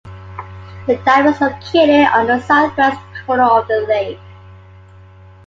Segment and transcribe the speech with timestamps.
[0.87, 4.17] The dam is located on the southwest corner of the lake.